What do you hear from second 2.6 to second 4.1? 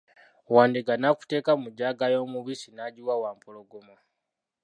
n'agiwa Wampologoma.